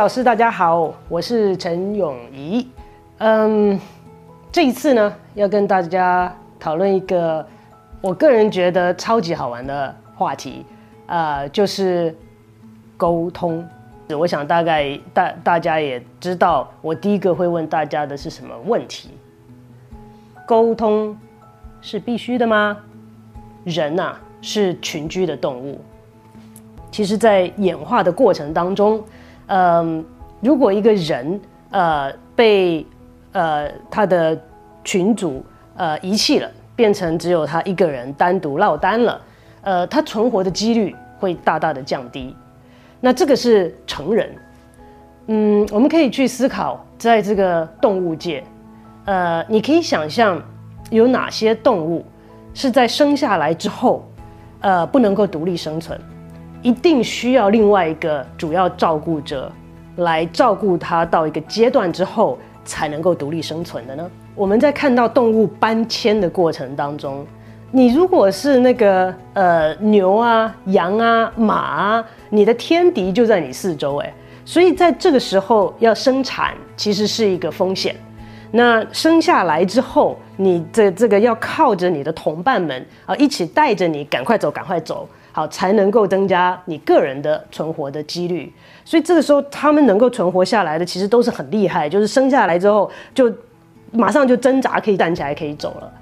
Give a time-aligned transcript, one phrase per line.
[0.00, 2.66] 老师，大家好，我是陈永仪。
[3.18, 3.78] 嗯，
[4.50, 7.46] 这一次呢，要跟大家讨论一个
[8.00, 10.64] 我个人觉得超级好玩的话题，
[11.04, 12.16] 呃，就是
[12.96, 13.62] 沟通。
[14.18, 19.10] 我想大概大大家也知道，我第一个会问大家的是什么问题？
[20.46, 21.14] 沟通
[21.82, 22.74] 是必须的吗？
[23.64, 25.78] 人呐，是群居的动物。
[26.90, 29.04] 其实，在演化的过程当中，
[29.52, 30.04] 嗯，
[30.40, 31.40] 如果一个人
[31.70, 32.86] 呃被
[33.32, 34.38] 呃他的
[34.84, 35.44] 群主
[35.76, 39.20] 呃遗弃了，变成只有他一个人单独落单了，
[39.62, 42.34] 呃，他存活的几率会大大的降低。
[43.00, 44.30] 那这个是成人，
[45.26, 48.44] 嗯，我们可以去思考，在这个动物界，
[49.06, 50.40] 呃，你可以想象
[50.90, 52.04] 有哪些动物
[52.54, 54.08] 是在生下来之后，
[54.60, 56.00] 呃，不能够独立生存。
[56.62, 59.50] 一定需要另外一个主要照顾者
[59.96, 64.10] 来照顾它到一个阶段之后才能够独立生存的呢？
[64.34, 67.26] 我们在看到动物搬迁的过程当中，
[67.70, 74.12] 你如果是那个呃牛啊、羊啊、马啊，你的天敌就在你四周哎，
[74.44, 77.96] 所以在这个时候要生产其实是一个风险。
[78.50, 85.08] 那生下来之后，你这这个要靠着你的同伴们啊一起带着你赶快走，赶快走。
[85.32, 88.52] 好，才能够增加你个人的存活的几率。
[88.84, 93.32] 所以这个时候，他们能够存活下来的，其实都是很厉害，就是生下来之后就
[93.92, 95.92] 马上就挣扎，可以站起来，可以走了。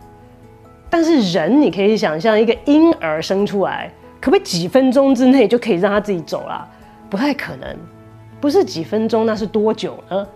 [0.88, 6.66] 但是人，你可以想象，一个婴儿生出来，可不可以几分钟之内就可以让他自己走了？
[7.10, 7.76] 不太可能。
[8.40, 10.26] 不是几分钟，那是多久呢？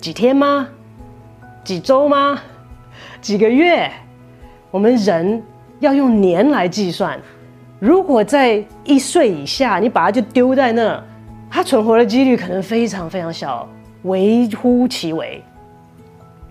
[0.00, 0.68] 几天吗？
[1.64, 2.38] 几周吗？
[3.20, 3.90] 几个月？
[4.70, 5.42] 我们人
[5.80, 7.18] 要用年来计算。
[7.80, 11.02] 如果在一岁以下，你把它就丢在那，
[11.50, 13.68] 它存活的几率可能非常非常小，
[14.02, 15.42] 微乎其微。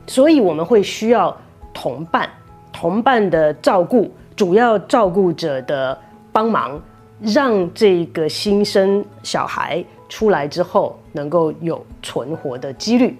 [0.07, 1.35] 所以我们会需要
[1.73, 2.29] 同伴，
[2.73, 5.97] 同伴的照顾，主要照顾者的
[6.31, 6.79] 帮忙，
[7.21, 13.17] 让这个新生小孩出来之后能够有存活的几率。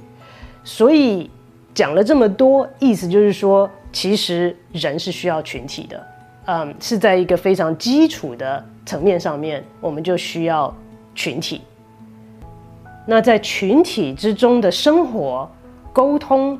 [0.65, 1.29] 所以
[1.73, 6.07] 讲了这么多，意思就是说，其实人是需要群体的。
[6.47, 10.75] 嗯，是在一个非常基础的层面上面，我们就需要
[11.13, 11.61] 群体。
[13.05, 15.49] 那在群体之中的生活
[15.93, 16.59] 沟通，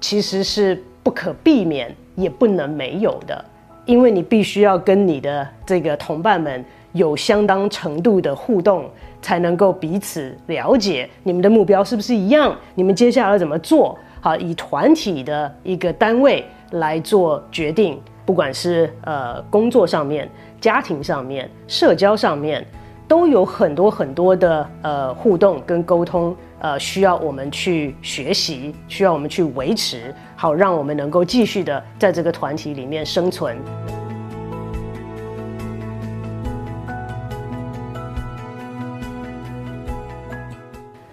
[0.00, 3.44] 其实是不可避免也不能没有的，
[3.84, 6.64] 因为你必须要跟你的这个同伴们
[6.96, 8.90] 有相当程度的互动，
[9.22, 18.00] 才能够彼此了解你们的目标是不是一样，你们接下来怎么做好，以团体的一个单位来做决定。
[18.24, 20.28] 不管是呃工作上面、
[20.60, 22.66] 家庭上面、社交上面，
[23.06, 33.56] 都有很多很多的呃互动跟沟通，呃需要我们去学习，需要我们去维持，好让我们能够继续的在这个团体里面生存。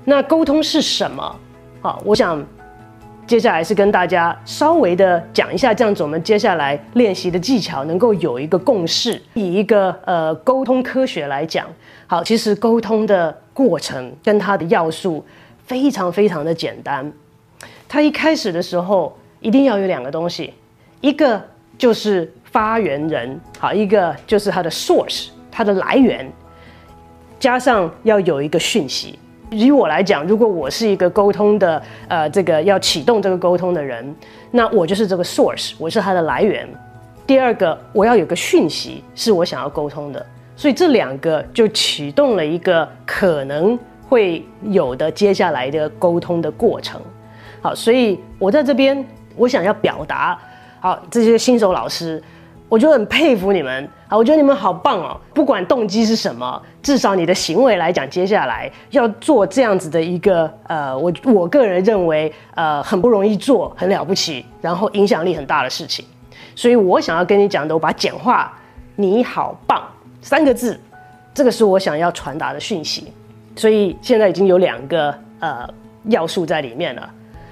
[0.06, 1.40] 那沟通是什么？
[1.82, 2.44] 好，我想。
[3.26, 9.20] 接下来是跟大家稍微的讲一下，这样子我们接下来练习的技巧能够有一个共识。
[9.34, 11.66] 以一个呃沟通科学来讲，
[12.06, 15.26] 好，其实沟通的过程跟它的要素
[15.66, 17.10] 非常非常的简单。
[17.88, 20.54] 它一开始的时候一定要有两个东西，
[21.00, 21.42] 一个
[21.78, 26.30] 就是发源人，好，一个就是它的 source，它的来源，
[27.40, 29.18] 加上要有一个讯息。
[29.54, 34.14] 以我来讲，如果我是一个沟通的，呃，这个要启动这个沟通的人，
[34.52, 36.68] 那我就是这个 source，我是它的来源。
[37.26, 40.26] 第二个，我要有个讯息是我想要沟通的，
[40.56, 43.78] 所以这两个就启动了一个可能
[44.10, 47.00] 会有的接下来的沟通的过程。
[47.62, 49.06] 好，所以我在这边，
[49.36, 50.38] 我想要表达，
[50.80, 52.22] 好，这些新手老师。
[52.70, 54.18] 我就很佩服你们啊！
[54.18, 55.20] 我觉得你们好棒哦。
[55.32, 66.04] 不管动机是什么，至少你的行为来讲，接下来要做这样子的一个呃，我我个人认为呃很不容易做，很了不起，然后影响力很大的事情。
[66.56, 68.52] 所以我想要跟你讲的，我把简化，
[68.96, 69.84] 你好棒
[70.22, 70.80] 三个字，
[71.32, 73.14] 这个是我想要传达的讯息。
[73.56, 75.70] 所以现在已经有两个呃
[76.06, 77.08] 要素在里面了。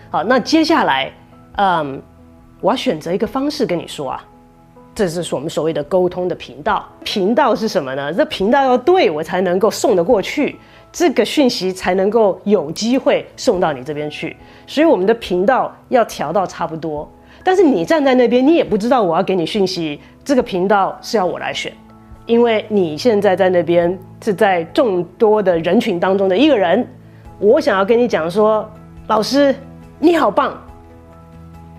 [0.10, 1.12] 好，那接下来
[1.58, 2.02] 嗯，
[2.60, 4.24] 我要选择一个方式跟你说啊。
[4.94, 6.88] 这是我们所谓的沟通的频道。
[7.04, 8.14] 频道是什么呢？
[8.14, 10.58] 这频道要对我才能够送得过去，
[10.92, 14.36] 这个讯息才能够有机会送到你这边去。
[14.68, 17.10] 所以我们的频道要调到差不多。
[17.44, 21.74] 但是你站在那边，你也不知道我要给你讯息，这个频道是要我来选，
[22.26, 26.88] 因为你现在在那边是在众多的人群当中的一个人，
[27.40, 28.70] 我想要跟你讲说，
[29.08, 29.56] 老师
[29.98, 30.56] 你好棒。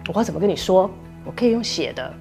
[0.08, 0.90] 我要怎么跟你说？
[1.24, 2.12] 我可以用写的，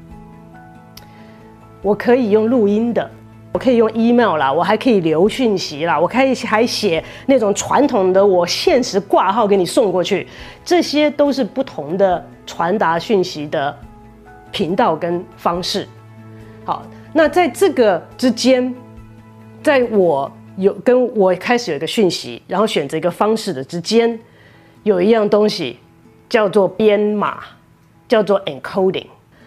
[1.82, 3.10] 我可以用录音的，
[3.54, 10.28] 我可以用 email 啦，我还可以留讯息啦，我可以还写那种传统的我现实挂号给你送过去，
[10.64, 13.76] 这些都是不同的传达讯息的
[14.52, 15.88] 频道跟方式。
[16.66, 16.84] 好，
[17.14, 18.74] 那在这个之间，
[19.64, 24.20] 在我有跟我开始有一个讯息，然后选择一个方式的之间，
[24.84, 25.78] 有一样东西
[26.30, 27.40] 叫做编码。
[28.12, 29.06] 叫做 encoding，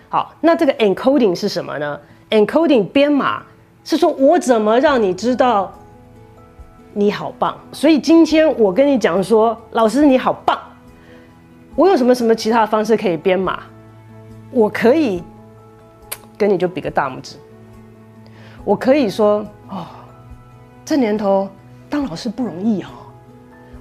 [0.08, 2.00] 好，那这个 encoding 是什么呢
[2.34, 3.42] ？encoding 编码
[3.84, 5.72] 是说我怎么让你知道
[6.92, 7.56] 你好棒。
[7.70, 10.58] 所以今天我跟你讲说，老师你好棒。
[11.76, 13.60] 我有什么什么其他的方式可以编码？
[14.50, 15.22] 我可以
[16.36, 17.36] 跟你就比个大拇指。
[18.64, 19.86] 我可以说哦，
[20.84, 21.48] 这年头
[21.88, 22.88] 当老师不容易哦。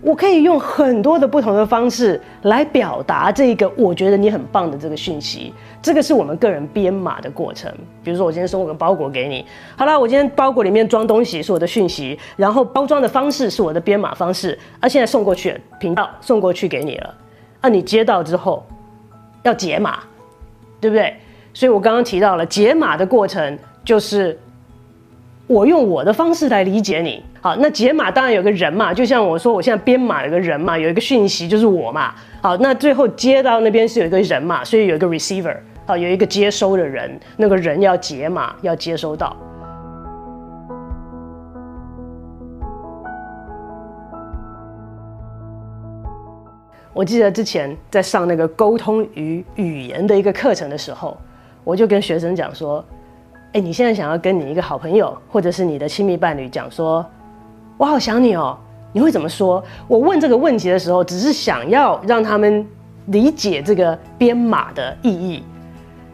[0.04, 7.74] 我可以用很多的不同的方式来表达这个我觉得你很棒的这个讯息，这个是我们个人编码的过程。
[8.04, 9.46] 比如说，我今天送个包裹给你，
[9.78, 17.16] 好了，我今天包裹里面装东西是我的讯息，然后包装的方式是我的编码方式，啊，现在送过去，频道送过去给你了，
[17.62, 18.62] 啊，你接到之后
[19.44, 20.00] 要解码，
[20.82, 21.16] 对不对？
[21.54, 24.38] 所以我刚刚提到了解码的过程，就是
[25.48, 27.24] 我用我的方式来理解你。
[27.42, 32.14] 好，那解码当然有个人嘛，就像我说，我现在编码有个人嘛，有一个讯息就是我嘛。
[32.42, 39.36] 好，那最后接到那边是有一个人嘛，所以有一个 receiver，好，有一个接收的人，那个人要解码，要接收到。
[46.94, 51.18] 我记得之前在上那个沟通与语言的一个课程的时候，
[51.64, 52.86] 我就跟学生讲说，
[53.54, 57.06] 哎，你现在想要跟你一个好朋友或者是你的亲密伴侣讲说。
[57.76, 58.56] 我好想你哦，
[58.94, 59.62] 你会怎么说？
[59.88, 62.66] 我问这个问题的时候，只是想要让他们
[63.08, 65.44] 理解这个编码的意义，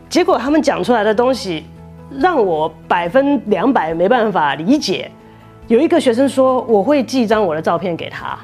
[0.08, 1.66] 结果他们讲出来的东西
[2.10, 5.12] 让我百分两百没办法理解。
[5.68, 8.40] 有一个学生说：“我会寄一张我的照片给他。”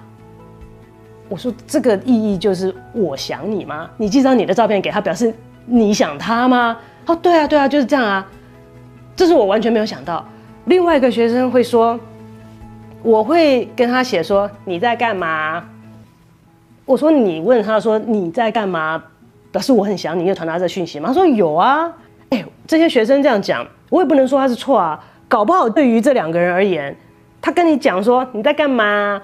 [1.30, 3.90] 我说：“这个意义就是我想你吗？
[3.98, 5.34] 你寄张你的照片给他，表示
[5.66, 6.78] 你想他吗？”
[7.08, 8.28] 哦，对啊，对啊，就是这样啊。
[9.16, 10.26] 这是我完全没有想到。
[10.66, 12.00] 另外一个学生会说。
[13.04, 15.64] 我会跟他写说你在干嘛？
[16.86, 19.00] 我说你问他说你在干嘛，
[19.52, 21.10] 表示我很想你，又传达这讯息吗？
[21.10, 21.94] 他说有啊。
[22.32, 25.00] 哎，这些学生这样讲，我也不能说他是错啊。
[25.28, 26.98] 搞不好对于这两个人而言，
[27.40, 29.22] 他跟你讲说你在干嘛，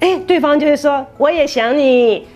[0.00, 2.26] 哎，对方就会说我也想你。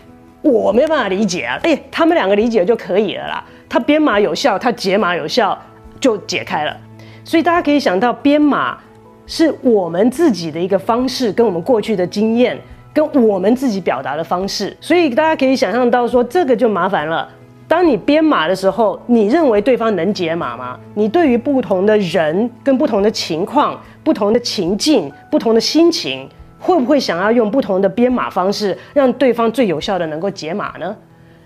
[0.43, 1.59] 我没办法理解啊。
[1.65, 3.45] 哎，他们两个理解就可以了啦。
[3.69, 5.61] 他编码有效，他解码有效，
[6.01, 6.77] 就解开了。
[7.25, 8.79] 所以大家可以想到编码。
[9.27, 12.59] 是我们自己的一个方式，跟我们过去的经验，
[12.93, 17.29] 跟我们自己表达的方式，所以大家可以想象到说，这个就麻烦了。
[17.69, 20.77] 当你编码的时候，你认为对方能解码吗？
[20.95, 30.97] 你对于不同的人、跟不同的情况、不同的情境、不同的心情，会不会想要用不同的编码方式，让对方最有效的能够解码呢？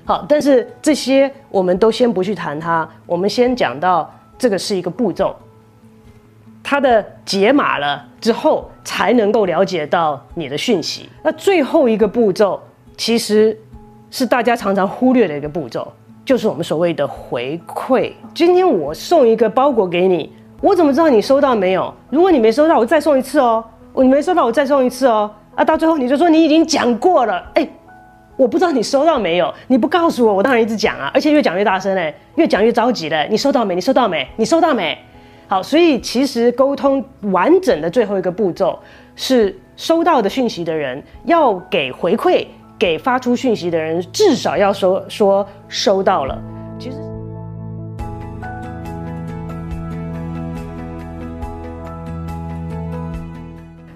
[0.07, 5.35] 好，但是这些我们都先不去谈它，我们先讲到这个是一个步骤。
[6.62, 11.09] 它的解码了之后，才能够了解到你的讯息。
[11.23, 12.59] 那最后一个步骤，
[12.97, 13.57] 其实
[14.11, 15.87] 是大家常常忽略的一个步骤，
[16.25, 18.12] 就是我们所谓的回馈。
[18.35, 21.93] 今天我送一个包裹给你，我怎么知道你收到没有？
[22.09, 23.62] 如果你没收到，我再送一次哦。
[23.97, 25.31] 你没收到，我再送一次哦。
[25.55, 27.69] 啊，到最后你就说你已经讲过了，哎，
[28.37, 29.53] 我不知道你收到没有？
[29.69, 33.29] 你不告诉我，我当然一直讲啊，而且越讲越大声嘞，越讲越着急嘞。
[33.31, 33.75] 你收到没？
[33.75, 34.26] 你收到没？
[34.37, 34.99] 你收到没？
[35.47, 38.76] 好，所以其实沟通完整的最后一个步骤
[39.14, 42.45] 是收到的讯息的人要给回馈，
[42.76, 46.37] 给发出讯息的人至少要说说收到了。
[46.79, 46.97] 其实，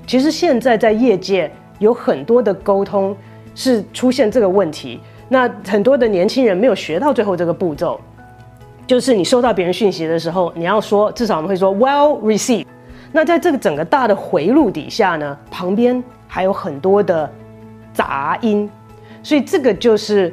[0.07, 3.17] 其实现在在业界有很多的沟通
[3.59, 8.01] 是出现这个问题，那很多的年轻人没有学到最后这个步骤。
[8.87, 12.67] 就是你收到别人讯息的时候，你要说，至少我们会说 well received。
[13.11, 17.29] 那在这个整个大的回路底下呢，旁边还有很多的
[17.93, 18.71] 杂音，
[19.25, 20.33] 所以这个就是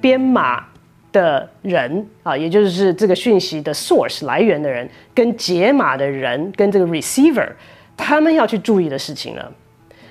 [0.00, 0.64] 编码
[1.12, 7.50] 的人啊，也就是这个讯息的 source 来源的人，跟解码的人，跟这个 receiver，
[7.98, 9.52] 他们要去注意的事情了。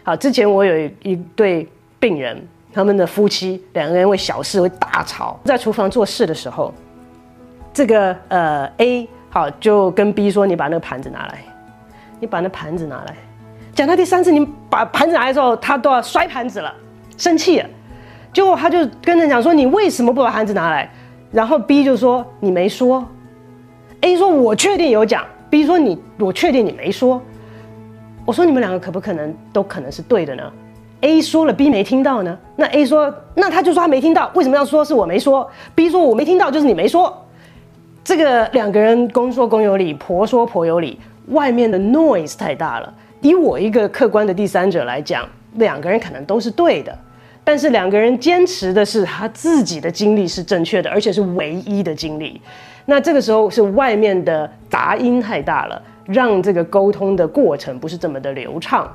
[0.03, 1.67] 好，之前我有一对
[2.01, 6.73] 病人，他们的夫妻两个人为小事会大吵，在厨房做事的时候。
[7.73, 11.37] 这个呃 A 好就跟 B 说你把那个盘子拿来，
[12.19, 13.15] 你把那盘子拿来。
[13.73, 16.73] 讲到第三次，你把盘子拿来的时候，他都要摔盘子了，
[17.17, 17.69] 生气了。
[18.33, 20.89] 结果他就跟人讲说：“你为什么不把盘子拿来？”
[21.31, 23.07] 然后 B 就说：“你没说。
[24.01, 25.23] ”A 说：“我确定有讲。
[25.49, 27.21] ”B 说：“你我确定你没说。”
[28.25, 30.43] 我说：“你们两个可不可能都可能是对的呢
[31.01, 32.37] ？”A 说了，B 没听到呢。
[32.55, 37.15] 那 A 说：“那他就说他没听到，为什么要说是我没说？”B 说：“我没听到，就是你没说。”
[38.03, 42.93] 这个两个人公说公有理，婆说婆有理，外面的 noise 太大了。
[43.21, 46.97] 以我一个客观的第三者来讲，两个人可能都是对的，
[47.43, 52.41] 但是两个人坚持的是他自己的经历是正确的，而且是唯一的经历。
[52.85, 58.91] 那这个时候是外面的杂音太大了，让这个沟通的过程不是这么的流畅。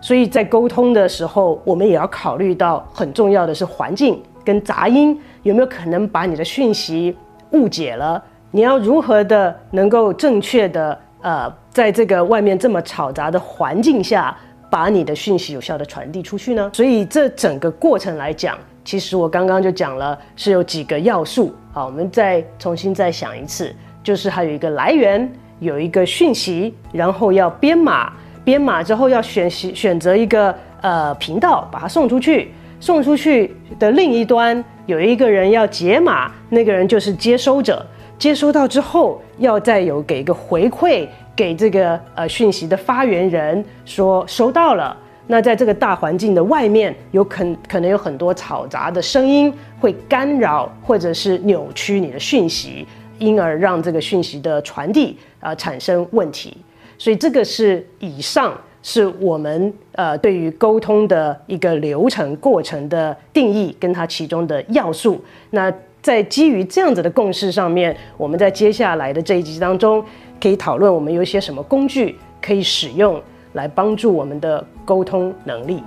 [0.00, 7.16] 所以在沟通的时候，我们也要考虑到很重要的是环境跟杂音有没有可能把你的讯息
[7.50, 8.22] 误解了。
[8.50, 14.34] 你要如何的能够正确的呃，在这个外面这么嘈杂的环境下，
[14.70, 16.70] 把你的讯息有效的传递出去呢？
[16.72, 21.54] 所以这整个过程来讲，其实我刚刚就讲了是有几个要素。
[21.72, 28.12] 好，我们再重新再想一次，就是还有一个来源，有一个讯息，然后要编码，
[28.44, 37.84] 编码之后要选选择一个呃频道，把它送出去，送出去的另一端有一个人要解码，那个人就是接收者。
[38.18, 44.94] 接收到之后，要再有给一个回馈给这个呃讯息的发源人，说收到了。
[45.26, 52.86] 那在这个大环境的外面，有可可能有很多嘈杂的声音会干扰或者是扭曲你的讯息，
[53.18, 56.56] 因而让这个讯息的传递啊产生问题。
[57.00, 58.52] 所以这个是以上
[58.82, 65.18] 是我们呃对于沟通的一个流程过程的定义，跟它其中的要素。
[65.48, 65.72] 那。
[66.02, 70.02] 在基于这样子的共识上面，我们在接下来的这一集当中，
[70.40, 73.20] 可以讨论我们有一些什么工具可以使用
[73.52, 75.82] 来帮助我们的沟通能力。